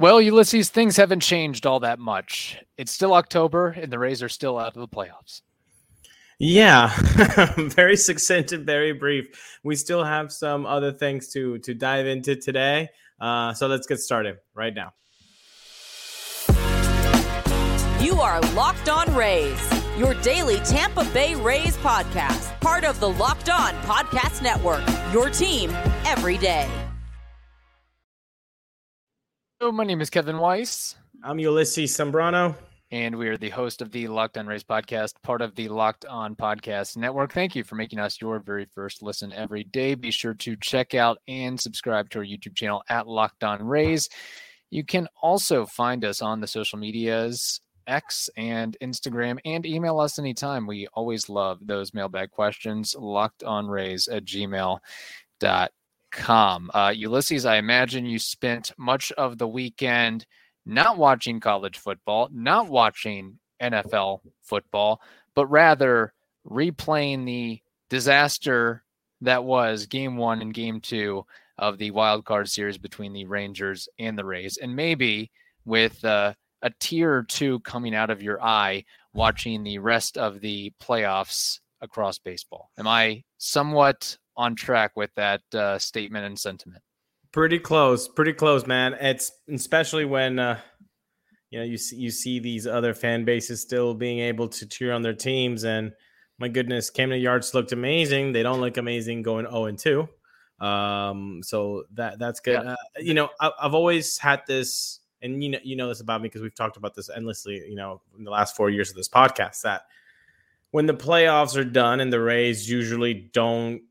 [0.00, 2.56] Well, Ulises, things haven't changed all that much.
[2.78, 5.42] It's still October, and the Rays are still out of the playoffs.
[6.38, 6.90] Yeah,
[7.58, 9.26] very succinct and very brief.
[9.62, 12.88] We still have some other things to to dive into today.
[13.20, 14.94] Uh, so let's get started right now.
[18.02, 19.60] You are Locked On Rays,
[19.98, 24.82] your daily Tampa Bay Rays podcast, part of the Locked On Podcast Network.
[25.12, 25.68] Your team
[26.06, 26.89] every day.
[29.60, 30.96] Hello, my name is Kevin Weiss.
[31.22, 32.56] I'm Ulises Sambrano.
[32.92, 36.06] And we are the host of the Locked On Rays podcast, part of the Locked
[36.06, 37.34] On Podcast Network.
[37.34, 39.94] Thank you for making us your very first listen every day.
[39.94, 44.08] Be sure to check out and subscribe to our YouTube channel at Locked On Rays.
[44.70, 50.18] You can also find us on the social medias X and Instagram and email us
[50.18, 50.66] anytime.
[50.66, 52.96] We always love those mailbag questions.
[52.98, 55.68] Locked on Rays at gmail.com.
[56.74, 60.26] Uh, Ulises, I imagine you spent much of the weekend
[60.66, 65.00] not watching college football, not watching NFL football,
[65.34, 66.12] but rather
[66.48, 68.82] replaying the disaster
[69.20, 71.24] that was game one and game two
[71.58, 74.56] of the wild card series between the Rangers and the Rays.
[74.56, 75.30] And maybe
[75.64, 80.40] with uh, a tear or two coming out of your eye watching the rest of
[80.40, 82.70] the playoffs across baseball.
[82.78, 86.82] Am I somewhat on track with that uh, statement and sentiment?
[87.32, 88.94] Pretty close, pretty close, man.
[89.00, 90.58] It's especially when uh,
[91.50, 94.92] you know you see you see these other fan bases still being able to cheer
[94.92, 95.92] on their teams, and
[96.38, 98.32] my goodness, Camden Yards looked amazing.
[98.32, 100.08] They don't look amazing going zero and two.
[100.58, 102.62] Um, so that that's good.
[102.64, 102.72] Yeah.
[102.72, 106.20] Uh, you know, I, I've always had this and you know you know this about
[106.22, 108.96] me because we've talked about this endlessly you know in the last four years of
[108.96, 109.82] this podcast that
[110.70, 113.82] when the playoffs are done and the rays usually don't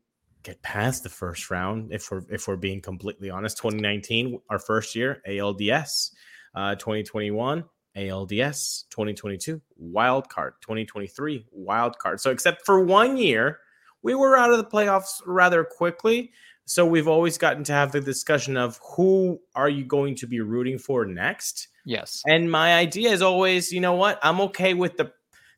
[0.42, 4.94] get past the first round if we're if we're being completely honest 2019 our first
[4.94, 6.12] year alds
[6.54, 7.64] uh, 2021
[7.96, 13.58] alds 2022 wild card 2023 wild card so except for one year
[14.02, 16.32] we were out of the playoffs rather quickly
[16.70, 20.40] so we've always gotten to have the discussion of who are you going to be
[20.40, 21.66] rooting for next?
[21.84, 22.22] Yes.
[22.26, 24.20] And my idea is always, you know what?
[24.22, 25.12] I'm okay with the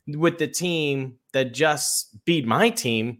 [0.07, 3.19] with the team that just beat my team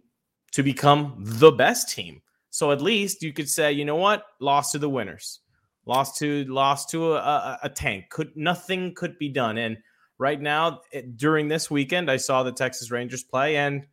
[0.54, 2.22] to become the best team.
[2.50, 4.24] So at least you could say, you know what?
[4.40, 5.40] Lost to the winners.
[5.86, 8.06] Lost to lost to a, a, a tank.
[8.10, 9.58] Could nothing could be done.
[9.58, 9.78] And
[10.18, 13.86] right now, it, during this weekend, I saw the Texas Rangers play, and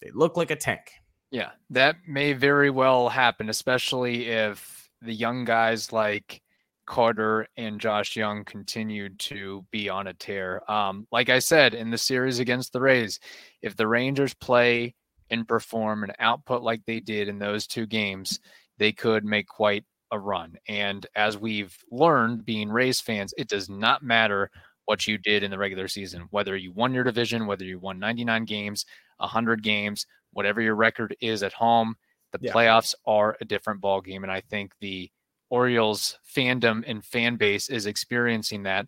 [0.00, 0.92] they look like a tank.
[1.30, 6.40] Yeah, that may very well happen, especially if the young guys like
[6.86, 10.62] Carter and Josh Jung continued to be on a tear.
[10.70, 13.18] Um, like I said in the series against the Rays,
[13.60, 14.94] if the Rangers play
[15.30, 18.40] and perform and output like they did in those two games,
[18.78, 20.56] they could make quite a run.
[20.68, 24.50] And as we've learned being Rays fans, it does not matter
[24.84, 27.98] what you did in the regular season, whether you won your division, whether you won
[27.98, 28.86] 99 games,
[29.18, 31.96] 100 games, whatever your record is at home,
[32.32, 32.52] the yeah.
[32.52, 35.10] playoffs are a different ball game, and I think the
[35.48, 38.86] Orioles fandom and fan base is experiencing that.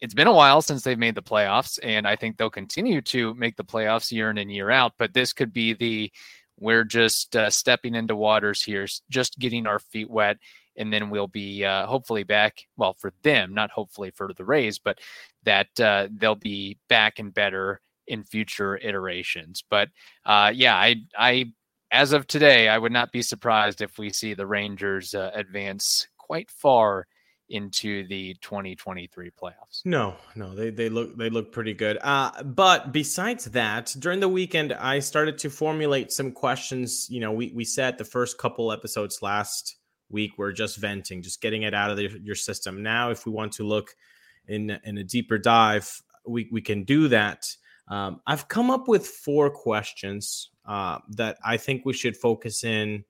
[0.00, 3.34] It's been a while since they've made the playoffs, and I think they'll continue to
[3.34, 4.94] make the playoffs year in and year out.
[4.98, 6.10] But this could be the
[6.58, 10.36] we're just uh, stepping into waters here, just getting our feet wet,
[10.76, 12.66] and then we'll be uh, hopefully back.
[12.76, 14.98] Well, for them, not hopefully for the Rays, but
[15.44, 19.64] that uh, they'll be back and better in future iterations.
[19.68, 19.88] But
[20.26, 21.52] uh, yeah, I, I,
[21.90, 26.08] as of today, I would not be surprised if we see the Rangers uh, advance
[26.18, 27.06] quite far
[27.50, 29.82] into the 2023 playoffs.
[29.84, 31.98] No, no, they they look they look pretty good.
[32.00, 37.08] Uh, but besides that, during the weekend, I started to formulate some questions.
[37.10, 39.76] You know, we we said the first couple episodes last
[40.10, 42.82] week we're just venting, just getting it out of the, your system.
[42.82, 43.94] Now, if we want to look
[44.46, 47.44] in in a deeper dive, we we can do that.
[47.88, 53.04] Um, I've come up with four questions uh, that I think we should focus in,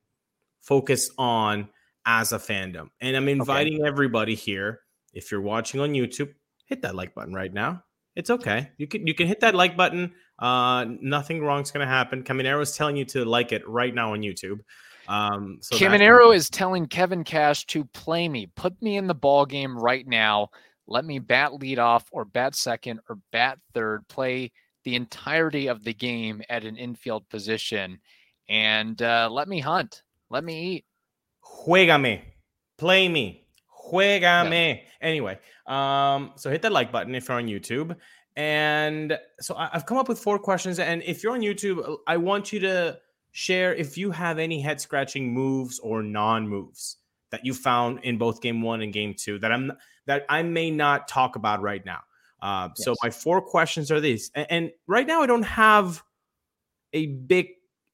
[0.62, 1.68] focus on
[2.06, 3.88] as a fandom, and I'm inviting okay.
[3.88, 4.81] everybody here.
[5.12, 6.32] If you're watching on YouTube,
[6.67, 7.82] hit that like button right now.
[8.17, 8.70] It's okay.
[8.79, 10.12] You can you can hit that like button.
[10.38, 12.23] Uh, nothing wrong's gonna happen.
[12.23, 14.61] Caminero is telling you to like it right now on YouTube.
[15.08, 19.44] Um, so Caminero is telling Kevin Cash to play me, put me in the ball
[19.44, 20.50] game right now.
[20.87, 24.06] Let me bat lead off or bat second or bat third.
[24.08, 24.53] Play
[24.85, 27.99] the entirety of the game at an infield position
[28.50, 30.03] and uh, let me hunt.
[30.29, 30.85] Let me eat.
[31.58, 32.23] Juegame.
[32.79, 33.47] Play me.
[33.91, 34.76] Juegame.
[34.76, 34.81] Yeah.
[35.00, 37.97] Anyway, um, so hit that like button if you're on YouTube.
[38.37, 40.79] And so I've come up with four questions.
[40.79, 42.99] And if you're on YouTube, I want you to
[43.32, 46.97] share if you have any head scratching moves or non moves
[47.31, 49.73] that you found in both game one and game two that I'm
[50.06, 52.00] that I may not talk about right now.
[52.43, 52.85] Uh, yes.
[52.85, 56.03] So my four questions are these, and, and right now I don't have
[56.93, 57.49] a big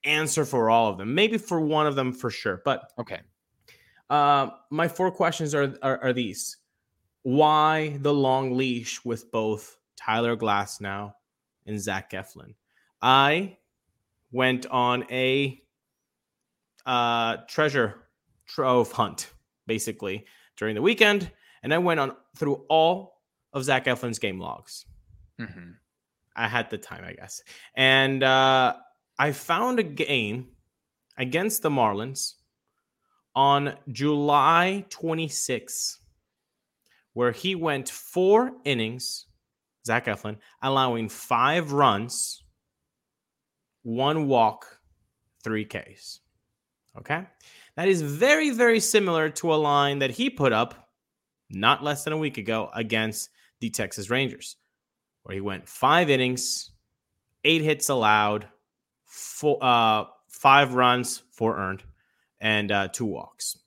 [0.05, 1.15] answer for all of them.
[1.15, 3.21] Maybe for one of them for sure, but okay.
[4.09, 6.59] Uh, my four questions are, are, are these:
[7.23, 11.13] Why the long leash with both Tyler Glasnow
[11.67, 12.55] and Zach Eflin?
[13.03, 13.59] I
[14.33, 15.61] went on a
[16.85, 18.07] uh, treasure
[18.47, 19.33] trove hunt,
[19.67, 20.27] basically
[20.57, 21.31] during the weekend,
[21.63, 23.21] and I went on through all
[23.53, 24.87] of Zach Eflin's game logs.
[25.41, 25.71] Mm-hmm.
[26.37, 27.43] I had the time, I guess,
[27.75, 28.75] and uh,
[29.19, 30.49] I found a game
[31.17, 32.35] against the Marlins
[33.37, 35.99] on July 26,
[37.13, 39.27] where he went four innings,
[39.87, 42.43] Zach Eflin, allowing five runs,
[43.83, 44.81] one walk,
[45.45, 46.21] three Ks.
[46.99, 47.25] Okay.
[47.77, 50.89] That is very, very similar to a line that he put up
[51.51, 53.29] not less than a week ago against
[53.61, 54.57] the Texas Rangers,
[55.23, 56.71] where he went five innings,
[57.45, 58.49] eight hits allowed,
[59.05, 61.83] four, uh, five runs, four earned,
[62.41, 63.59] and uh, two walks.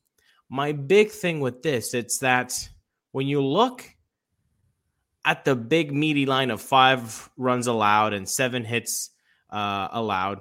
[0.50, 2.69] My big thing with this, it's that
[3.12, 3.86] when you look
[5.25, 9.12] at the big meaty line of five runs allowed and seven hits
[9.50, 10.39] uh, allowed,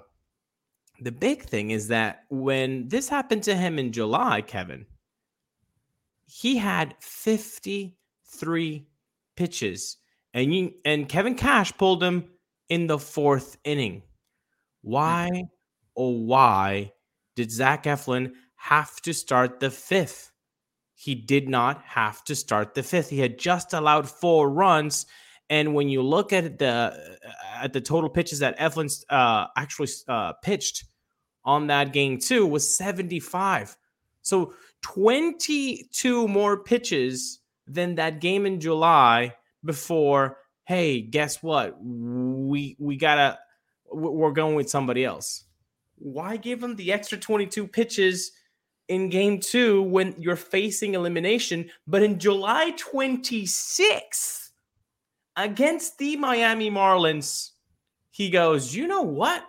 [1.00, 4.86] the big thing is that when this happened to him in July, Kevin,
[6.26, 8.86] he had 53
[9.36, 9.96] pitches
[10.34, 12.24] and you and Kevin Cash pulled him
[12.68, 14.02] in the fourth inning.
[14.82, 15.48] Why
[15.96, 16.92] oh why
[17.38, 20.32] did Zach Eflin have to start the fifth?
[20.94, 23.10] He did not have to start the fifth.
[23.10, 25.06] He had just allowed four runs.
[25.48, 27.18] And when you look at the
[27.54, 30.84] at the total pitches that Eflin uh, actually uh, pitched
[31.44, 33.76] on that game too was 75.
[34.22, 34.52] So
[34.82, 37.38] 22 more pitches
[37.68, 40.38] than that game in July before.
[40.64, 41.80] Hey, guess what?
[41.80, 43.38] We we gotta
[43.92, 45.44] we're going with somebody else
[46.00, 48.32] why give him the extra 22 pitches
[48.88, 51.70] in game two when you're facing elimination?
[51.86, 54.50] But in July 26th
[55.36, 57.50] against the Miami Marlins,
[58.10, 59.44] he goes, you know what?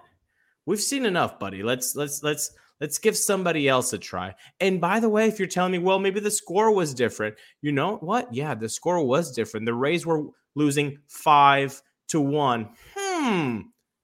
[0.65, 1.63] We've seen enough, buddy.
[1.63, 4.35] Let's let's let's let's give somebody else a try.
[4.59, 7.71] And by the way, if you're telling me, well, maybe the score was different, you
[7.71, 8.31] know what?
[8.33, 9.65] Yeah, the score was different.
[9.65, 10.25] The Rays were
[10.55, 12.69] losing five to one.
[12.95, 13.61] Hmm,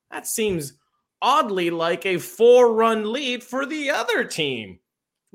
[0.09, 0.73] that seems
[1.21, 4.79] oddly like a four run lead for the other team.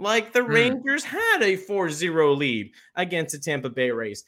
[0.00, 0.50] Like the hmm.
[0.50, 4.24] Rangers had a 4 0 lead against the Tampa Bay Rays.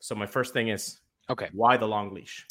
[0.00, 2.44] So, my first thing is okay, why the long leash?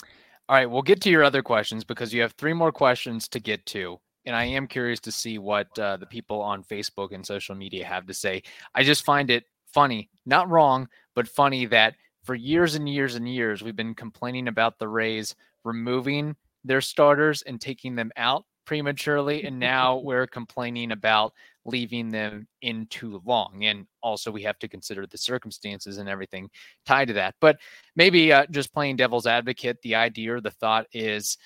[0.47, 3.39] All right, we'll get to your other questions because you have three more questions to
[3.39, 3.99] get to.
[4.25, 7.85] And I am curious to see what uh, the people on Facebook and social media
[7.85, 8.43] have to say.
[8.73, 13.27] I just find it funny, not wrong, but funny that for years and years and
[13.27, 16.35] years, we've been complaining about the Rays removing
[16.65, 19.43] their starters and taking them out prematurely.
[19.45, 21.33] And now we're complaining about
[21.65, 23.63] leaving them in too long.
[23.63, 26.49] And also, we have to consider the circumstances and everything
[26.85, 27.35] tied to that.
[27.41, 27.57] But
[27.95, 31.37] maybe uh, just playing devil's advocate, the idea or the thought is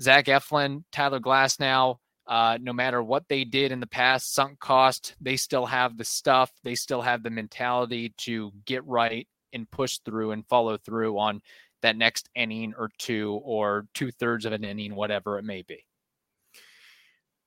[0.00, 1.96] Zach Eflin, Tyler Glasnow.
[2.24, 6.04] Uh, no matter what they did in the past, sunk cost, they still have the
[6.04, 6.52] stuff.
[6.62, 11.42] They still have the mentality to get right and push through and follow through on
[11.82, 15.84] that next inning or two or two thirds of an inning, whatever it may be.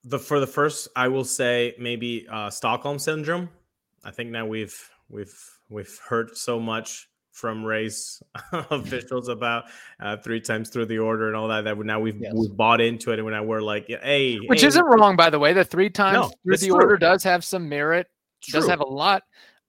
[0.04, 3.50] The for the first, I will say maybe uh, Stockholm syndrome.
[4.04, 4.78] I think now we've
[5.10, 5.36] we've
[5.70, 8.24] we've heard so much from Rays
[8.72, 9.66] officials about
[10.00, 12.34] uh, three times through the order and all that that now we've yes.
[12.34, 14.68] we've bought into it and now we're like hey which hey.
[14.68, 16.76] isn't wrong by the way the three times no, through the true.
[16.76, 18.08] order does have some merit
[18.52, 19.24] does have a lot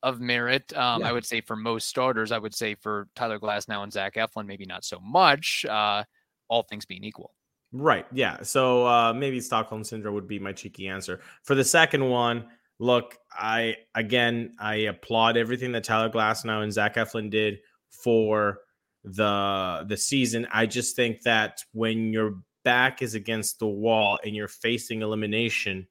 [0.06, 0.72] of merit.
[0.76, 1.08] Um, yeah.
[1.08, 4.46] I would say for most starters, I would say for Tyler Glasnow and Zach Eflin,
[4.46, 5.66] maybe not so much.
[5.68, 6.04] Uh,
[6.48, 7.34] all things being equal.
[7.72, 8.06] Right.
[8.12, 8.42] Yeah.
[8.42, 11.20] So uh, maybe Stockholm syndrome would be my cheeky answer.
[11.42, 12.46] For the second one,
[12.78, 17.58] look, I again I applaud everything that Tyler Glasnow and Zach Eflin did
[17.90, 18.60] for
[19.02, 20.46] the the season.
[20.52, 25.88] I just think that when your back is against the wall and you're facing elimination,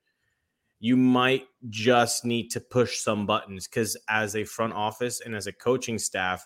[0.79, 5.47] you might just need to push some buttons because as a front office and as
[5.47, 6.45] a coaching staff,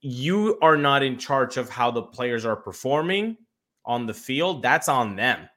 [0.00, 3.36] you are not in charge of how the players are performing
[3.84, 4.62] on the field.
[4.62, 5.48] That's on them.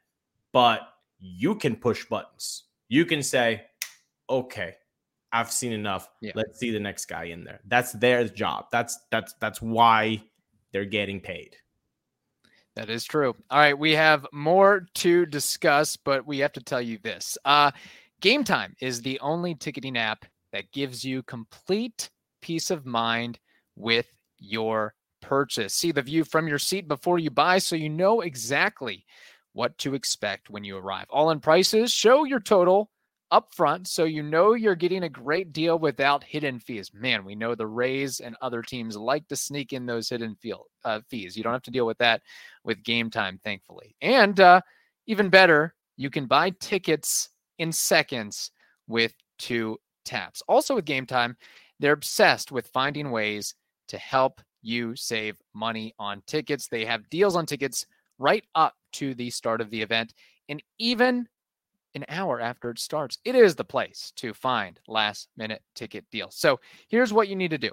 [0.52, 0.82] But
[1.20, 2.66] you can push buttons.
[2.88, 3.64] You can say,
[4.30, 4.76] okay,
[5.32, 6.08] I've seen enough.
[6.22, 6.34] Yeah.
[6.36, 7.60] Let's see the next guy in there.
[7.66, 8.66] That's their job.
[8.72, 10.24] That's that's that's why
[10.72, 11.56] they're getting paid.
[12.76, 13.36] That is true.
[13.50, 17.38] All right, we have more to discuss, but we have to tell you this.
[17.46, 17.72] Uh,
[18.22, 22.10] Gametime is the only ticketing app that gives you complete
[22.42, 23.40] peace of mind
[23.76, 24.08] with
[24.40, 25.74] your purchase.
[25.74, 29.06] See the view from your seat before you buy so you know exactly
[29.54, 31.08] what to expect when you arrive.
[31.10, 32.90] All in prices, show your total
[33.36, 36.92] upfront so you know you're getting a great deal without hidden fees.
[36.94, 40.66] Man, we know the Rays and other teams like to sneak in those hidden feel,
[40.86, 41.36] uh, fees.
[41.36, 42.22] You don't have to deal with that
[42.64, 43.96] with Gametime, thankfully.
[44.02, 44.62] And uh,
[45.08, 48.52] even better, you can buy tickets in seconds
[48.88, 50.42] with two taps.
[50.48, 51.36] Also, with Gametime,
[51.80, 53.56] they're obsessed with finding ways
[53.90, 56.68] to help you save money on tickets.
[56.68, 57.86] They have deals on tickets
[58.18, 60.14] right up to the start of the event.
[60.50, 61.28] And even
[61.96, 63.18] an hour after it starts.
[63.26, 66.36] It is the place to find last minute ticket deals.
[66.36, 66.60] So
[66.90, 67.72] here's what you need to do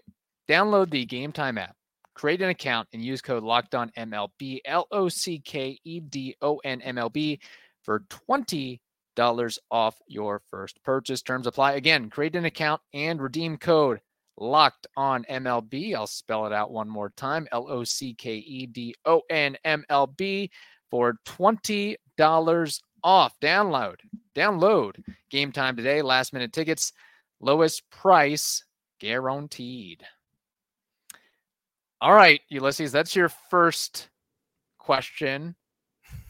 [0.49, 1.77] download the Gametime app,
[2.15, 6.59] create an account, and use code LOCKEDON MLB, L O C K E D O
[6.65, 7.41] N M L B
[7.83, 8.79] for $20
[9.71, 11.23] off your first purchase.
[11.23, 11.73] Terms apply.
[11.73, 14.01] Again, create an account and redeem code
[14.39, 15.95] locked on MLB.
[15.95, 19.57] I'll spell it out one more time L O C K E D O N
[19.65, 20.51] M L B
[20.91, 21.97] for $20
[23.05, 23.39] off.
[23.41, 23.97] Download,
[24.35, 26.03] download Gametime today.
[26.03, 26.93] Last minute tickets,
[27.41, 28.65] lowest price
[29.01, 30.03] guaranteed.
[32.01, 34.09] All right, Ulises, that's your first
[34.79, 35.55] question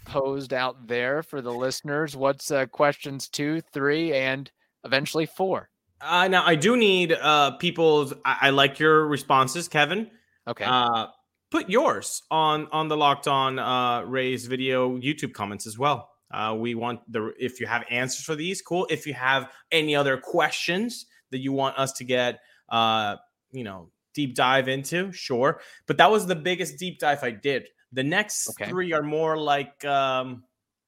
[0.05, 2.14] posed out there for the listeners.
[2.17, 4.50] What's uh, questions two, three, and
[4.85, 5.71] eventually four?
[6.00, 8.12] Uh, now I do need uh people's.
[8.25, 10.11] I, I like your responses, Kevin.
[10.47, 10.64] Okay.
[10.64, 11.07] Uh,
[11.50, 16.11] put yours on on the locked on uh Rays video YouTube comments as well.
[16.33, 18.87] Uh, we want the if you have answers for these, cool.
[18.91, 23.17] If you have any other questions that you want us to get, uh,
[23.51, 25.61] you know, deep dive into, sure.
[25.87, 27.69] But that was the biggest deep dive I did.
[27.93, 28.71] The next Okay.
[28.71, 30.45] three are more like um,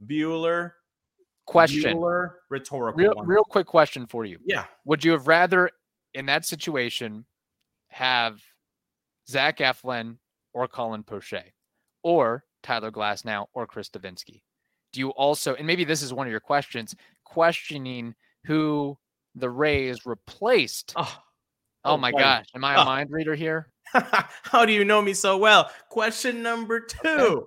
[0.06, 0.72] Bueller
[1.46, 1.98] Question.
[1.98, 2.98] Bueller, rhetorical.
[2.98, 4.38] Real, real quick question for you.
[4.46, 4.64] yeah.
[4.86, 5.70] Would you have rather,
[6.14, 7.26] in that situation,
[7.88, 8.40] have
[9.28, 10.16] Zach Eflin
[10.54, 11.52] or Colin Poche,
[12.02, 14.40] or Tyler Glasnow or Chris Devenski?
[14.94, 18.96] Do you also, and maybe this is one of your questions, questioning who
[19.34, 20.92] the Rays replaced?
[20.96, 21.18] Oh,
[21.84, 22.84] Oh, my gosh, am I a Oh.
[22.84, 23.70] mind reader here?
[23.92, 25.70] How do you know me so well?
[25.90, 27.44] Question number two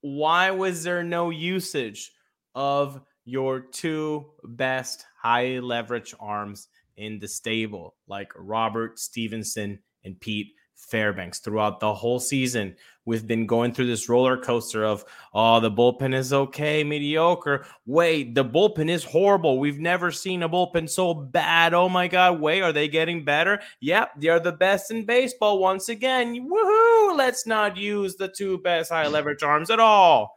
[0.00, 2.12] Why was there no usage
[2.54, 10.48] of your two best high leverage arms in the stable, like Robert Stephenson and Pete
[10.76, 12.76] Fairbanks throughout the whole season?
[13.04, 17.64] We've been going through this roller coaster of, oh, the bullpen is okay, mediocre.
[17.86, 19.58] Wait, the bullpen is horrible.
[19.58, 21.72] We've never seen a bullpen so bad.
[21.72, 23.60] Oh my God, wait, are they getting better?
[23.80, 26.48] Yep, they're the best in baseball once again.
[26.50, 27.16] Woohoo!
[27.16, 30.34] Let's not use the two best high leverage arms at all.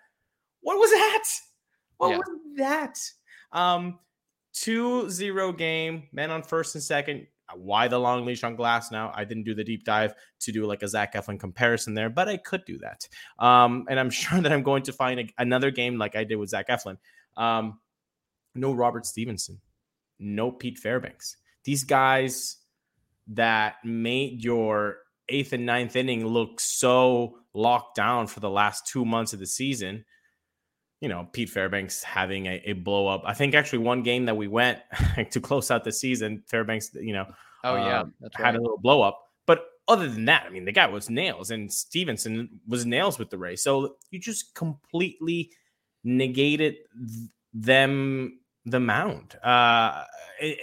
[0.61, 1.23] What was that?
[1.97, 2.17] What Yeah.
[2.17, 2.99] was that?
[3.51, 3.99] Um,
[4.53, 7.27] 2-0 game, men on first and second.
[7.55, 9.11] Why the long leash on Glasnow?
[9.13, 12.27] I didn't do the deep dive to do like a Zach Eflin comparison there, but
[12.27, 13.07] I could do that.
[13.43, 16.37] Um, and I'm sure that I'm going to find a, another game like I did
[16.37, 16.97] with Zach Eflin.
[17.37, 17.79] Um,
[18.55, 19.59] no Robert Stephenson,
[20.19, 21.37] no Pete Fairbanks.
[21.63, 22.57] These guys
[23.27, 24.97] that made your
[25.29, 29.45] eighth and ninth inning look so locked down for the last two months of the
[29.45, 30.05] season.
[31.01, 33.23] You know, Pete Fairbanks having a, a blow up.
[33.25, 34.79] I think actually one game that we went
[35.31, 37.25] to close out the season, Fairbanks, you know,
[37.63, 39.21] Oh, yeah, um, that's had a little blow up.
[39.45, 43.29] But other than that, I mean, the guy was nails, and Stephenson was nails with
[43.29, 43.61] the Rays.
[43.61, 45.51] So you just completely
[46.03, 49.35] negated th- them the mound.
[49.43, 50.03] Uh,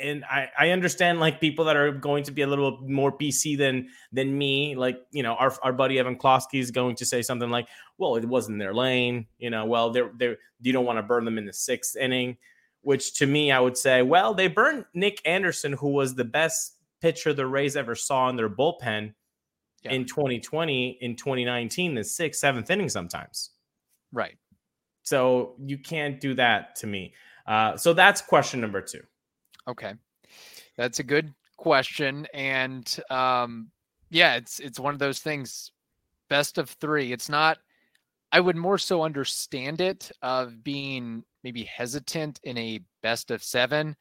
[0.03, 3.59] and I, I understand like people that are going to be a little more PC
[3.59, 4.75] than than me.
[4.75, 8.17] Like you know, our our buddy Evan Klosky is going to say something like, "Well,
[8.17, 11.39] it wasn't their lane." You know, well, they're they you don't want to burn them
[11.39, 12.37] in the sixth inning.
[12.83, 16.77] Which to me, I would say, well, they burned Nick Anderson, who was the best
[17.01, 19.13] pitcher the Rays ever saw in their bullpen
[19.83, 19.91] Yeah.
[19.91, 23.51] in 2020, in 2019, the sixth, seventh inning sometimes.
[24.13, 24.37] Right.
[25.03, 27.13] So you can't do that to me.
[27.47, 29.03] Uh, so that's question number two.
[29.69, 29.95] Okay.
[30.77, 32.27] That's a good question.
[32.35, 33.71] And um,
[34.11, 35.73] yeah, it's it's one of those things.
[36.29, 37.13] Best of three.
[37.13, 37.59] It's not
[38.33, 43.97] I would more so understand it of being maybe hesitant in a best of seven,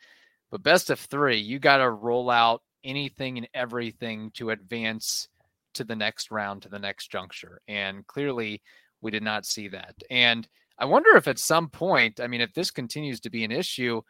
[0.49, 5.27] but best of three, you gotta roll out anything and everything to advance
[5.75, 7.61] to the next round, to the next juncture.
[7.67, 8.61] And clearly
[9.01, 9.95] we did not see that.
[10.09, 10.47] And
[10.77, 14.01] I wonder if at some point, I mean, if this continues to be an issue,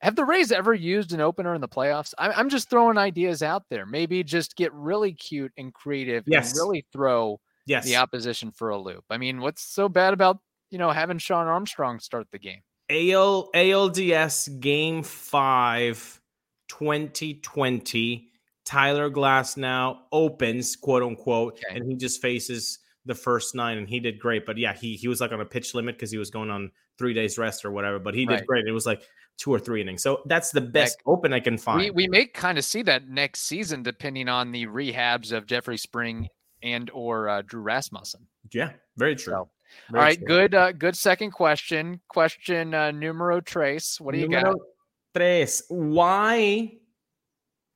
[0.00, 2.12] have the Rays ever used an opener in the playoffs?
[2.18, 3.86] I'm, I'm just throwing ideas out there.
[3.86, 6.50] Maybe just get really cute and creative Yes.
[6.52, 7.84] and really throw Yes.
[7.84, 9.04] the opposition for a loop.
[9.10, 10.38] I mean, what's so bad about,
[10.70, 12.60] you know, having Shawn Armstrong start the game?
[12.88, 16.20] AL ALDS Game Five,
[16.68, 18.28] 2020.
[18.64, 21.76] Tyler Glasnow opens, quote unquote, Okay.
[21.78, 24.44] and he just faces the first nine, and he did great.
[24.44, 26.70] But yeah, he he was like on a pitch limit because he was going on
[26.98, 27.98] three days rest or whatever.
[27.98, 28.46] But he did Right.
[28.46, 28.66] great.
[28.66, 29.02] It was like
[29.38, 30.02] two or three innings.
[30.02, 31.78] So that's the best open I can find.
[31.78, 35.76] We we may kind of see that next season, depending on the rehabs of Jeffrey
[35.78, 36.28] Springs
[36.62, 38.26] and or uh, Drew Rasmussen.
[38.52, 39.32] yeah, very true.
[39.34, 39.48] So,
[39.90, 40.26] Very All right, true.
[40.26, 42.00] good uh, good second question.
[42.08, 44.00] Question uh, numero trace.
[44.00, 44.54] What do you got?
[45.14, 45.62] Tres.
[45.68, 46.72] Why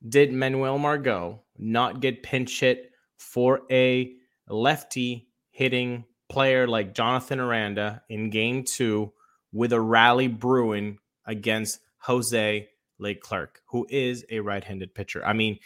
[0.07, 4.15] did Manuel Margot not get pinch hit for a
[4.51, 9.11] lefty hitting player like Jonathan Aranda in game two
[9.51, 12.67] with a rally brewing against Jose
[12.99, 15.25] Leclerc, who is a right-handed pitcher?
[15.25, 15.59] I mean,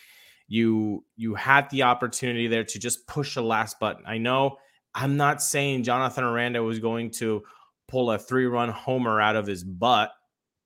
[0.47, 4.03] you you had the opportunity there to just push the last button.
[4.05, 4.57] I know
[4.93, 7.43] I'm not saying Jonathan Aranda was going to
[7.87, 10.11] pull a three-run homer out of his butt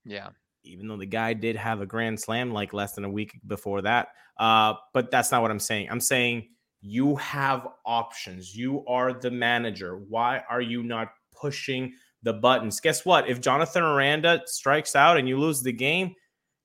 [0.05, 0.29] Yeah,
[0.63, 3.81] even though the guy did have a grand slam like less than a week before
[3.81, 4.09] that.
[4.37, 5.89] Uh, but that's not what I'm saying.
[5.89, 6.49] I'm saying
[6.81, 8.55] you have options.
[8.55, 9.97] You are the manager.
[9.97, 11.93] Why are you not pushing
[12.23, 12.79] the buttons?
[12.79, 13.29] Guess what?
[13.29, 16.15] If Jonathan Aranda strikes out and you lose the game,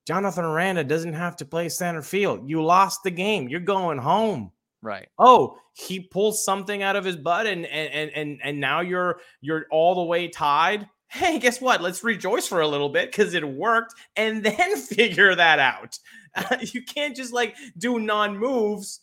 [0.06, 2.48] Jonathan Aranda doesn't have to play center field.
[2.48, 3.48] You lost the game.
[3.48, 4.52] You're going home
[4.84, 5.08] right.
[5.18, 9.66] oh he pulls something out of his butt and and and and, now you're you're
[9.70, 13.46] all the way tied hey guess what let's rejoice for a little bit because it
[13.46, 15.98] worked and then figure that out
[16.72, 19.00] you can't just like do non-moves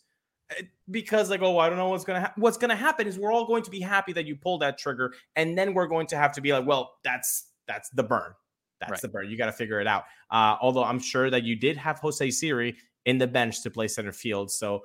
[0.90, 3.46] because like oh i don't know what's gonna happen what's gonna happen is we're all
[3.46, 6.32] going to be happy that you pulled that trigger and then we're going to have
[6.32, 8.32] to be like well that's that's the burn
[8.80, 9.00] that's Right.
[9.02, 11.76] the burn you got to figure it out uh although i'm sure that you did
[11.76, 14.82] have jose siri in the bench to play center field so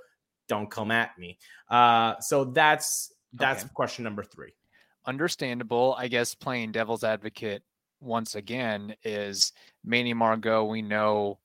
[0.48, 1.38] don't come at me.
[1.70, 3.72] Uh, so that's that's Okay.
[3.74, 4.54] question number three.
[5.06, 5.94] Understandable.
[5.98, 7.64] I guess playing devil's advocate
[8.00, 9.52] once again is
[9.84, 10.64] Manny Margot.
[10.64, 11.40] We know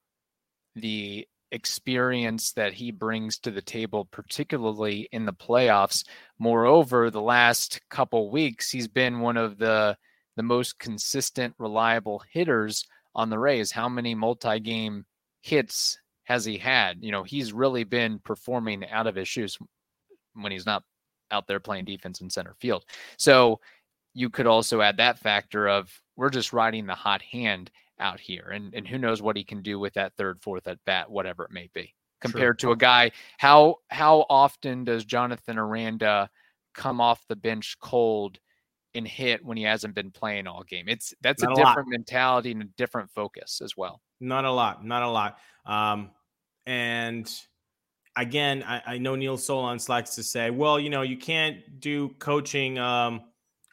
[0.77, 6.05] the experience that he brings to the table, particularly in the playoffs.
[6.39, 9.97] Moreover, the last couple weeks, he's been one of the
[10.37, 13.71] the most consistent, reliable hitters on the Rays.
[13.71, 15.05] How many multi-game
[15.43, 16.99] hits has he had?
[17.03, 19.59] You know, he's really been performing out of his shoes
[20.33, 20.85] when he's not
[21.31, 22.87] out there playing defense in center field.
[23.19, 23.61] So
[24.15, 28.51] you could also add that factor of we're just riding the hot hand out here,
[28.53, 31.45] and and who knows what he can do with that third, fourth at bat, whatever
[31.45, 31.95] it may be.
[32.21, 36.31] Compared to a guy, how how often does Jonathan Aranda
[36.73, 38.39] come off the bench cold
[38.95, 40.89] and hit when he hasn't been playing all game?
[40.89, 44.01] It's that's Not a a different mentality and a different focus as well.
[44.21, 45.39] Not a lot, not a lot.
[45.67, 46.11] Um,
[46.65, 47.29] and
[48.17, 52.11] again, I, I know Neil Solondz likes to say, well, you know, you can't do
[52.21, 53.23] coaching um,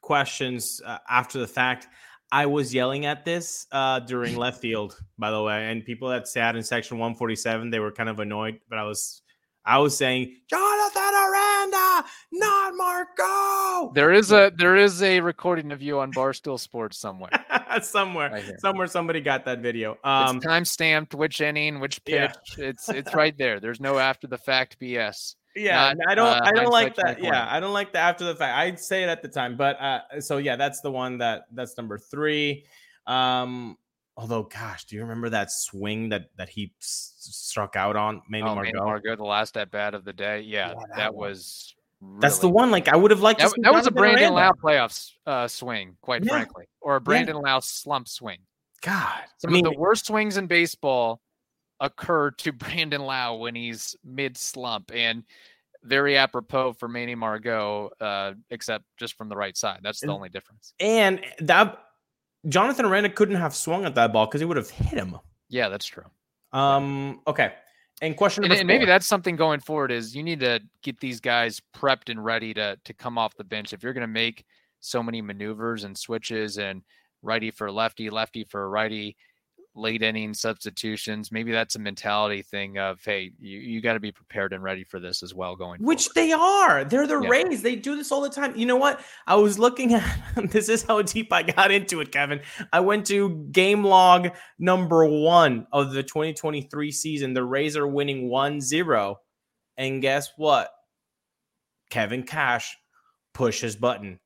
[0.01, 1.87] questions uh, after the fact.
[2.31, 6.27] I was yelling at this uh, during left field, by the way, and people that
[6.27, 9.21] sat in section 147, they were kind of annoyed, but I was,
[9.65, 13.91] I was saying, Jonathan Aranda, not Margot.
[13.93, 17.31] There is a there is a recording of you on Barstool Sports somewhere.
[17.81, 19.97] somewhere, Right somewhere, somebody got that video.
[20.03, 22.31] Um, it's time stamped, which inning, which pitch.
[22.57, 22.65] Yeah.
[22.65, 23.59] It's it's right there.
[23.59, 25.35] There's no after the fact BS.
[25.55, 27.21] Yeah, not, I don't, uh, I don't like that.
[27.21, 28.57] Yeah, I don't like the after the fact.
[28.57, 31.75] I'd say it at the time, but uh, so yeah, that's the one that that's
[31.77, 32.65] number three.
[33.07, 33.77] Um,
[34.15, 38.43] although, gosh, do you remember that swing that that he s- struck out on Manny
[38.43, 38.85] oh, Manny Margot?
[38.85, 40.41] Margot, the last at bat of the day.
[40.41, 41.75] Yeah, Yeah, that, that was.
[42.19, 42.71] That's the really- one.
[42.71, 44.33] Like I would have liked That, that was a Brandon.
[44.33, 46.31] Lowe playoff uh, swing, quite Yeah.
[46.31, 48.39] frankly, or a Brandon Lowe slump swing.
[48.81, 51.19] God, Some I mean, of the worst swings in baseball
[51.79, 55.23] occur to Brandon Lowe when he's mid slump, and
[55.83, 59.79] very apropos for Manny Margot, uh, except just from the right side.
[59.81, 60.73] That's the And- only difference.
[60.79, 61.77] and that
[62.47, 65.17] Jonathan Aranda couldn't have swung at that ball because he would have hit him.
[65.49, 66.05] Yeah, that's true.
[66.53, 67.53] Um, okay.
[68.01, 70.99] And question and, number and maybe that's something going forward is you need to get
[71.01, 74.07] these guys prepped and ready to to come off the bench if you're going to
[74.07, 74.45] make
[74.79, 76.81] so many maneuvers and switches and
[77.21, 79.17] righty for lefty lefty for righty
[79.79, 84.11] late inning substitutions maybe that's a mentality thing of hey you, you got to be
[84.11, 86.15] prepared and ready for this as well going Which forward.
[86.15, 86.83] they are.
[86.83, 87.29] They're the Yeah.
[87.29, 87.61] Rays.
[87.61, 88.55] They do this all the time.
[88.55, 89.01] You know what?
[89.27, 90.03] I was looking at
[90.51, 92.41] this is how deep I got into it, Kevin.
[92.73, 97.33] I went to game log number one of the 2023 season.
[97.33, 99.19] The Rays are winning 1 0.
[99.77, 100.69] And guess what?
[101.89, 102.77] Kevin Cash
[103.33, 104.19] pushes button.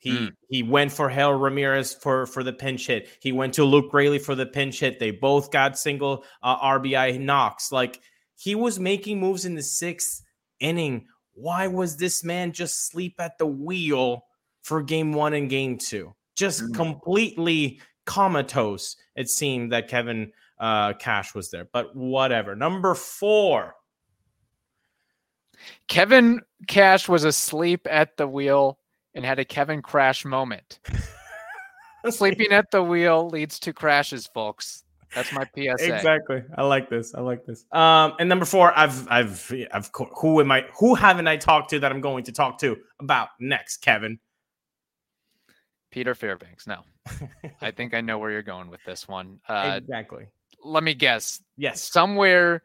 [0.00, 0.32] He Mm.
[0.48, 3.08] he went for Harold Ramirez for for the pinch hit.
[3.20, 4.98] He went to Luke Raley for the pinch hit.
[4.98, 7.70] They both got single uh, RBI knocks.
[7.70, 8.00] Like
[8.36, 10.22] he was making moves in the sixth
[10.58, 11.06] inning.
[11.34, 14.24] Why was this man just sleep at the wheel
[14.62, 16.14] for game one and game two?
[16.34, 16.74] Just Mm.
[16.74, 18.96] completely, comatose.
[19.14, 22.56] It seemed that Kevin uh, Cash was there, but whatever.
[22.56, 23.74] Number four.
[25.88, 28.78] Kevin Cash was asleep at the wheel
[29.14, 30.78] and had a Kevin Crash moment.
[32.10, 34.84] Sleeping at the wheel leads to crashes, folks.
[35.14, 35.94] That's my PSA.
[35.94, 36.42] Exactly.
[36.56, 37.14] I like this.
[37.14, 37.64] I like this.
[37.72, 40.66] Um, and number four, I've, I've, I've, who am I?
[40.78, 44.20] Who haven't I talked to that I'm going to talk to about next, Kevin?
[45.90, 46.66] Peter Fairbanks.
[46.66, 46.82] No,
[47.60, 49.40] I think I know where you're going with this one.
[49.48, 50.26] Uh, exactly.
[50.64, 51.42] Let me guess.
[51.56, 51.82] Yes.
[51.82, 52.62] Somewhere,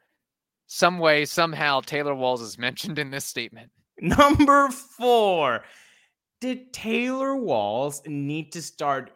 [0.67, 3.71] some way, somehow, Taylor Walls is mentioned in this statement.
[3.99, 5.63] Number four.
[6.45, 9.09] Did Taylor Walls need to start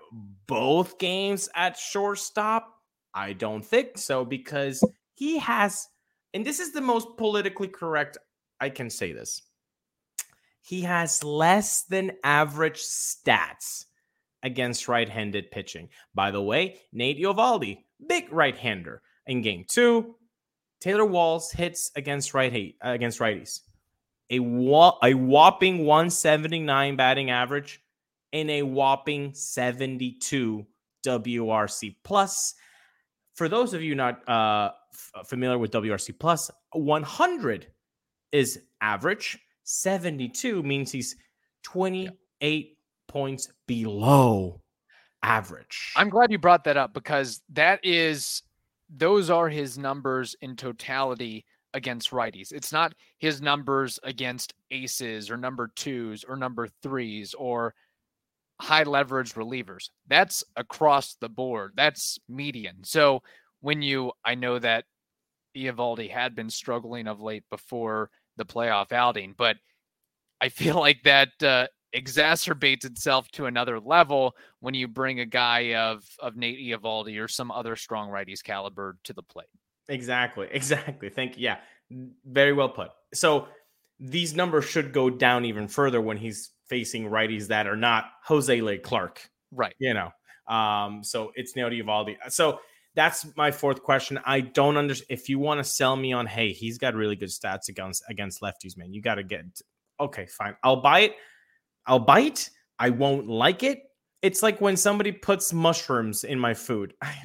[0.48, 2.74] both games at shortstop?
[3.14, 5.88] I don't think so because he has,
[6.34, 8.18] and this is the most politically correct
[8.60, 9.44] I can say this.
[10.62, 13.86] He has less than average stats
[14.42, 15.90] against right-handed pitching.
[16.16, 20.16] By the way, Nate Eovaldi, big right-hander in game two.
[20.82, 23.60] Taylor Walls hits against right against righties.
[24.32, 27.82] A, wa- a whopping 179 batting average
[28.34, 30.66] and a whopping 72
[31.06, 32.54] WRC plus.
[33.36, 37.68] For those of you not uh, f- familiar with WRC plus, 100
[38.32, 39.40] is average.
[39.64, 41.16] 72 means he's
[41.64, 44.62] 28 points below
[45.24, 45.94] average.
[45.96, 48.44] I'm glad you brought that up because that is
[48.90, 52.52] those are his numbers in totality against righties.
[52.52, 57.74] It's not his numbers against aces or number twos or number threes or
[58.62, 59.90] high leverage relievers.
[60.08, 61.74] That's across the board.
[61.76, 62.84] That's median.
[62.84, 63.22] So
[63.62, 64.86] when you, I know that
[65.56, 69.58] Eovaldi had been struggling of late before the playoff outing, but
[70.42, 75.74] I feel like that uh, exacerbates itself to another level when you bring a guy
[75.76, 79.48] of of Nate Eovaldi or some other strong righties caliber to the plate.
[79.90, 80.48] Exactly.
[80.54, 81.10] Exactly.
[81.10, 81.44] Thank you.
[81.44, 81.58] Yeah.
[82.26, 82.92] Very well put.
[83.14, 83.48] So
[84.00, 88.62] these numbers should go down even further when he's facing righties that are not Jose
[88.62, 89.30] Leclerc.
[89.52, 89.74] Right.
[89.80, 90.12] You know.
[90.54, 92.16] Um, so it's Nate Eovaldi.
[92.30, 92.60] So
[92.96, 94.20] that's my fourth question.
[94.26, 97.30] I don't understand if you want to sell me on hey, he's got really good
[97.30, 98.94] stats against against lefties, man.
[98.94, 99.46] You got to get
[100.00, 100.56] okay, fine.
[100.64, 101.16] I'll buy it.
[101.86, 102.50] I'll bite.
[102.78, 103.84] I won't like it.
[104.22, 106.94] It's like when somebody puts mushrooms in my food.
[107.02, 107.16] I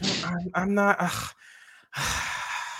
[0.54, 0.98] I'm not.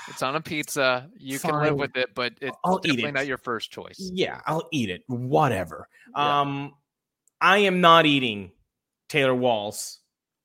[0.09, 1.09] it's on a pizza.
[1.19, 1.53] You Fine.
[1.53, 3.15] can live with it, but it's I'll definitely it.
[3.15, 3.97] not your first choice.
[3.99, 5.03] Yeah, I'll eat it.
[5.07, 5.89] Whatever.
[6.17, 6.41] Yeah.
[6.41, 6.75] Um,
[7.41, 8.53] I am not eating
[9.09, 10.01] Taylor Walls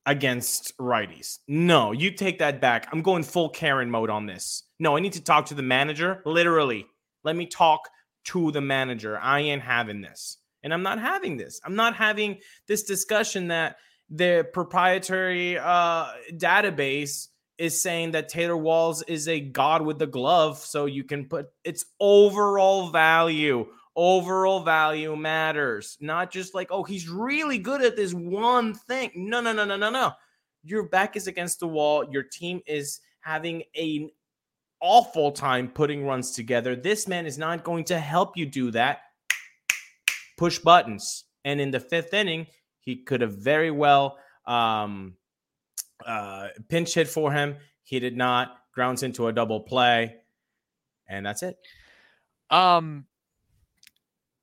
[0.05, 1.39] against righties.
[1.47, 2.87] No, you take that back.
[2.91, 4.63] I'm going full Karen mode on this.
[4.79, 6.21] No, I need to talk to the manager.
[6.25, 6.85] Literally,
[7.23, 7.81] let me talk
[8.25, 9.19] to the manager.
[9.19, 10.37] I ain't having this.
[10.63, 11.61] And I'm not having this.
[11.63, 13.77] I'm not having this discussion that
[14.09, 17.27] the proprietary uh, database
[17.59, 20.57] is saying that Taylor Walls is a god with the glove.
[20.57, 23.67] So you can put its overall value.
[23.95, 29.11] Overall value matters, not just like, oh, he's really good at this one thing.
[29.13, 30.13] No, no, no, no, no, no.
[30.63, 32.05] Your back is against the wall.
[32.09, 34.09] Your team is having an
[34.81, 36.77] awful time putting runs together.
[36.77, 39.01] This man is not going to help you do that
[40.39, 41.25] push buttons.
[41.43, 42.47] And in the fifth inning,
[42.79, 45.15] he could have very well um,
[46.05, 47.57] uh, pinch hit for him.
[47.83, 48.57] He did not.
[48.73, 50.15] Grounds into a double play,
[51.07, 51.57] and that's it.
[52.49, 53.05] Um,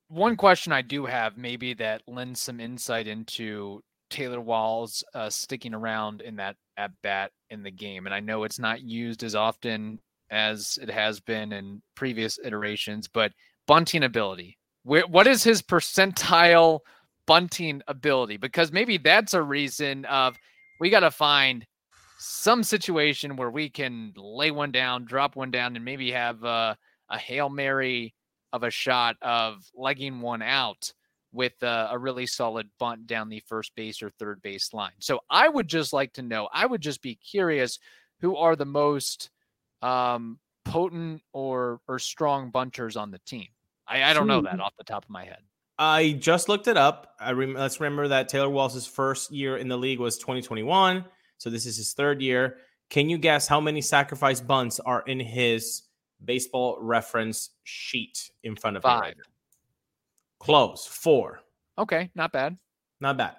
[0.08, 5.74] one question I do have, maybe that lends some insight into Taylor Walls uh, sticking
[5.74, 9.34] around in that at bat in the game, and I know it's not used as
[9.34, 13.32] often as it has been in previous iterations, but
[13.66, 16.80] bunting ability where, what is his percentile
[17.26, 18.36] bunting ability?
[18.36, 20.36] Because maybe that's a reason of
[20.78, 21.66] we got to find
[22.18, 26.76] some situation where we can lay one down, drop one down, and maybe have a,
[27.10, 28.14] a hail mary
[28.52, 30.92] of a shot of legging one out
[31.32, 34.92] with a, a, really solid bunt down the first base or third base line.
[35.00, 36.48] So I would just like to know.
[36.52, 37.78] I would just be curious
[38.20, 39.28] who are the most
[39.82, 43.48] um, potent or or strong bunters on the team.
[43.86, 44.62] I, I don't know that hmm.
[44.62, 45.42] off the top of my head.
[45.78, 47.14] I just looked it up.
[47.20, 51.04] I rem- let's remember that Taylor Walls' first year in the league was 2021,
[51.38, 52.58] so this is his third year.
[52.88, 55.86] Can you guess how many sacrifice bunts are in his
[56.24, 59.02] baseball reference sheet in front of Five.
[59.02, 59.14] Right
[60.38, 60.86] Close.
[60.86, 61.40] Four.
[61.78, 62.56] Okay, not bad.
[63.00, 63.34] Not bad.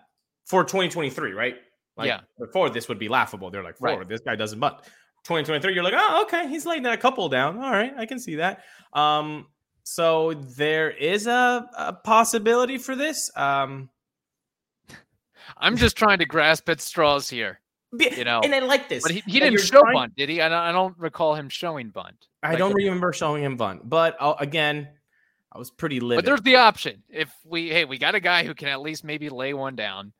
[0.45, 1.55] For 2023, right?
[1.95, 2.21] Like yeah.
[2.39, 3.49] Before this would be laughable.
[3.49, 3.99] They're like, four.
[3.99, 4.07] Right.
[4.07, 4.77] This guy doesn't bunt.
[5.23, 7.57] 2023, you're like, oh, okay, he's laying that couple down.
[7.57, 8.63] All right, I can see that.
[8.93, 9.47] Um,
[9.89, 13.31] so there is a, a possibility for this.
[13.37, 13.89] Um,
[15.57, 17.61] I'm just trying to grasp at straws here.
[17.97, 19.01] You know, and I like this.
[19.01, 20.41] but he, he didn't show trying- bunt, did he?
[20.41, 22.27] I don't, I don't recall him showing bunt.
[22.43, 24.89] I Like, don't remember showing him bunt, but uh, again,
[25.53, 26.17] I was pretty livid.
[26.25, 27.01] But there's the option.
[27.07, 30.11] If we, hey, we got a guy who can at least maybe lay one down.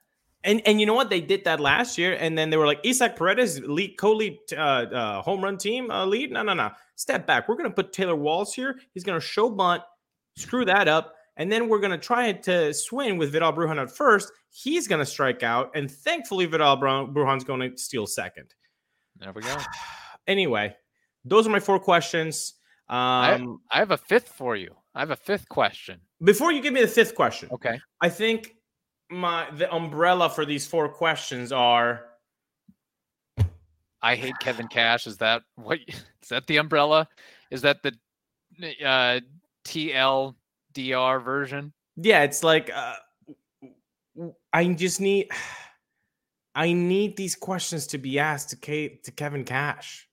[0.47, 1.09] And and you know what?
[1.11, 4.55] They did that last year, and then they were like, Isaac Paredes lead co-lead uh,
[4.55, 6.31] uh, home run team uh, lead.
[6.31, 6.71] No, no, no.
[6.95, 7.47] Step back.
[7.47, 8.79] We're gonna put Taylor Walls here.
[8.93, 9.83] He's gonna show bunt,
[10.37, 14.31] screw that up, and then we're gonna try to swing with Vidal Brujan at first.
[14.49, 18.55] He's gonna strike out, and thankfully Vidal Bru- Brujan's gonna steal second.
[19.17, 19.55] There we go.
[20.27, 20.75] Anyway,
[21.23, 22.55] those are my four questions.
[22.89, 24.75] Um, I have a fifth for you.
[24.93, 26.01] I have a fifth question.
[26.21, 27.79] before you give me the fifth question, Okay.
[28.01, 28.56] I think
[29.09, 32.05] my the umbrella for these four questions are
[34.01, 35.07] I hate Kevin Cash.
[35.07, 35.79] Is that what?
[35.87, 37.07] Is that the umbrella?
[37.51, 37.93] Is that the
[38.85, 39.19] uh,
[39.65, 41.73] TLDR version?
[41.97, 42.95] yeah, it's like uh,
[44.53, 45.29] I just need
[46.55, 50.07] I need these questions to be asked to Kate to Kevin Cash.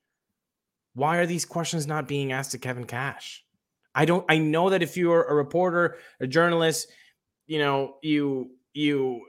[0.95, 3.45] Why are these questions not being asked to Kevin Cash?
[3.95, 6.89] I don't I know that if you're a reporter, a journalist,
[7.47, 9.27] you know, you you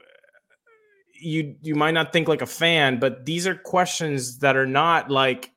[1.22, 5.10] you you might not think like a fan, but these are questions that are not
[5.10, 5.52] like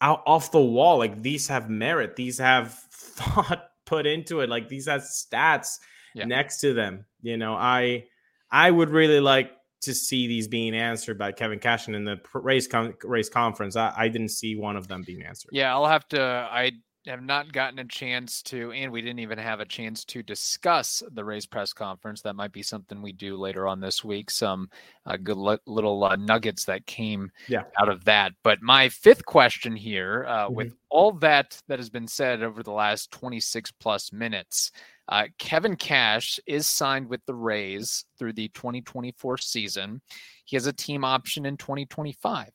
[0.00, 0.98] out off the wall.
[0.98, 2.16] Like these have merit.
[2.16, 4.48] These have thought put into it.
[4.48, 5.78] Like these have stats
[6.14, 6.24] Yeah.
[6.26, 7.04] next to them.
[7.22, 8.04] You know, I
[8.50, 9.50] I would really like
[9.82, 13.76] to see these being answered by Kevin Cashin in the Rays con- Rays conference.
[13.76, 15.50] I, I didn't see one of them being answered.
[15.52, 16.22] Yeah, I'll have to.
[16.22, 16.72] I
[17.06, 21.02] have not gotten a chance to, and we didn't even have a chance to discuss
[21.12, 22.22] the Rays press conference.
[22.22, 24.30] That might be something we do later on this week.
[24.30, 24.70] Some
[25.04, 27.64] uh, good li- little uh, nuggets that came Yeah.
[27.78, 28.32] out of that.
[28.42, 32.72] But my fifth question here, uh, with all that that has been said over the
[32.72, 34.72] last 26 plus minutes,
[35.08, 40.00] uh, Kevin Cash is signed with the Rays through the 2024 season.
[40.46, 42.48] He has a team option in 2025.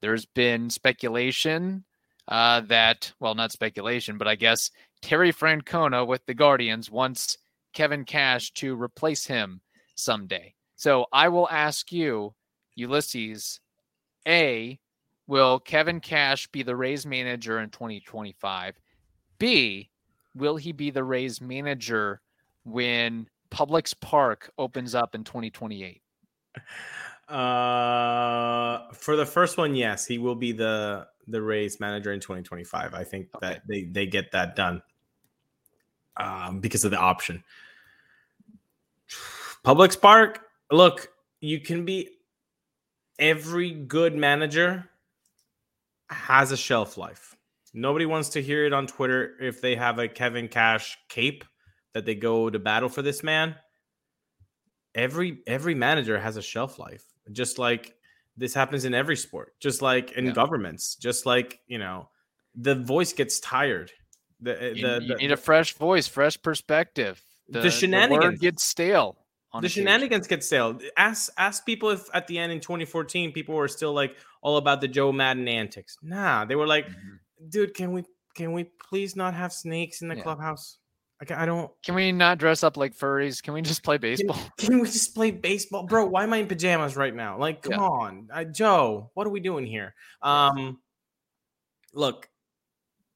[0.00, 1.84] There's been speculation
[2.28, 4.70] uh, that, well, not speculation, but I guess
[5.02, 7.38] Terry Francona with the Guardians wants
[7.72, 9.60] Kevin Cash to replace him
[9.94, 10.54] someday.
[10.76, 12.34] So I will ask you,
[12.78, 13.60] Ulises,
[14.26, 14.78] A,
[15.26, 18.78] will Kevin Cash be the Rays manager in 2025?
[19.38, 19.90] B,
[20.34, 22.20] will he be the Rays manager
[22.64, 26.02] when Publix Park opens up in 2028?
[27.28, 32.94] Uh, for the first one, yes, he will be the the Rays manager in 2025.
[32.94, 33.46] I think Okay.
[33.48, 34.82] that they they get that done
[36.16, 37.42] um, because of the option.
[39.64, 41.08] Publix Park, look,
[41.40, 42.10] you can be
[43.18, 44.88] every good manager
[46.10, 47.34] has a shelf life.
[47.74, 51.44] Nobody wants to hear it on Twitter if they have a Kevin Cash cape
[51.92, 53.56] that they go to battle for this man.
[54.94, 57.94] Every every manager has a shelf life, just like
[58.36, 60.32] this happens in every sport, just like in Yeah.
[60.32, 62.08] governments, just like you know,
[62.54, 63.90] the voice gets tired.
[64.40, 67.22] The You, the, you the- need a fresh voice, fresh perspective.
[67.48, 68.40] The word shenanigans.
[68.40, 69.18] gets stale.
[69.52, 70.78] on the shenanigans get stale.
[70.98, 74.80] Ask ask people if at the end in 2014 people were still like all about
[74.82, 75.96] the Joe Maddon antics.
[76.02, 77.18] Nah, they were like, Mhm.
[77.48, 80.22] dude, can we can we please not have snakes in the Yeah.
[80.24, 80.76] clubhouse?
[81.20, 81.70] Like I don't.
[81.82, 83.42] Can we not dress up like furries?
[83.42, 84.38] Can we just play Can, baseball?
[84.58, 86.04] can we just play baseball, bro?
[86.06, 87.38] Why am I in pajamas right now?
[87.38, 87.80] Like, come Yeah.
[87.80, 89.10] on, uh, Joe.
[89.14, 89.94] What are we doing here?
[90.20, 90.78] Um,
[91.94, 92.28] look,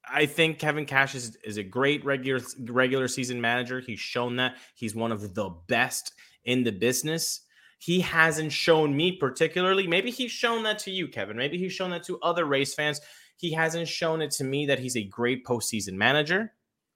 [0.03, 3.79] I think Kevin Cash is, is a great regular regular season manager.
[3.79, 7.41] He's shown that he's one of the best in the business.
[7.77, 9.85] He hasn't shown me particularly.
[9.85, 11.37] Maybe he's shown that to you, Kevin.
[11.37, 12.99] Maybe he's shown that to other Rays fans.
[13.37, 16.53] He hasn't shown it to me that he's a great postseason manager.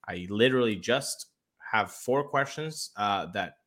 [0.08, 1.28] I literally just
[1.72, 3.58] have four questions uh, that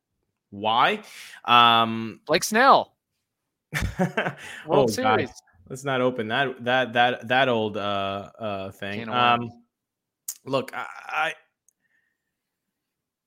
[0.49, 1.03] why.
[1.45, 2.95] Um, Like Snell,
[3.99, 4.33] oh,
[4.67, 5.29] World God.
[5.69, 9.07] Let's not open that that that that old uh uh thing.
[9.07, 9.51] Um
[10.43, 11.33] look, I, I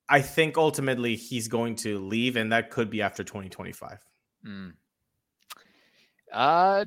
[0.08, 3.98] I think ultimately he's going to leave and that could be after 2025.
[4.44, 4.72] Mm.
[6.32, 6.84] Uh,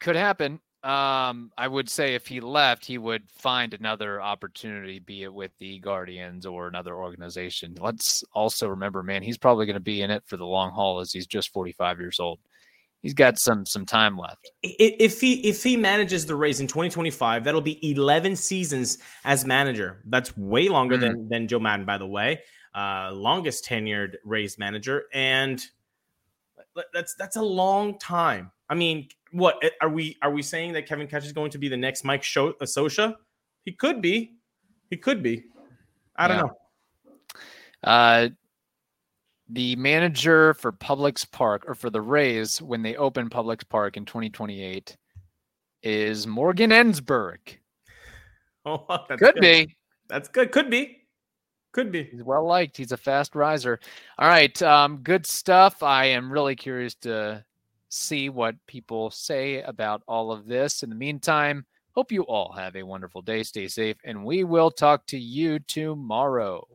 [0.00, 0.60] could happen.
[0.84, 5.50] Um, I would say if he left, he would find another opportunity, be it with
[5.58, 7.76] the Guardians or another organization.
[7.80, 11.00] Let's also remember, man, he's probably going to be in it for the long haul,
[11.00, 12.38] as he's just 45 years old.
[13.02, 14.50] He's got some some time left.
[14.62, 20.02] If he if he manages the Rays in 2025, that'll be 11 seasons as manager.
[20.06, 21.00] That's way longer Mm.
[21.00, 22.42] than than Joe Maddon, by the way.
[22.74, 25.64] Uh, longest tenured Rays manager, and
[26.92, 28.50] that's that's a long time.
[28.70, 31.58] I mean, what eh, are we are we saying that Kevin Cash is going to
[31.58, 33.14] be the next Mike Sho- uh, Scioscia?
[33.64, 34.34] He could be.
[34.90, 35.44] He could be.
[36.16, 36.42] I don't Yeah.
[36.42, 36.56] know.
[37.84, 38.28] Uh,
[39.50, 44.04] the manager for Publix Park or for the Rays when they open Publix Park in
[44.04, 44.96] 2028
[45.82, 47.38] is Morgan Ensberg.
[48.66, 49.40] Oh, that's Could good.
[49.40, 49.76] be.
[50.08, 50.52] That's good.
[50.52, 50.97] Could be.
[51.78, 52.02] Could be.
[52.02, 52.76] He's well liked.
[52.76, 53.78] He's a fast riser.
[54.18, 54.60] All right.
[54.62, 55.80] Um, good stuff.
[55.80, 57.44] I am really curious to
[57.88, 60.82] see what people say about all of this.
[60.82, 63.44] In the meantime, hope you all have a wonderful day.
[63.44, 66.66] Stay safe, and we will talk to you tomorrow.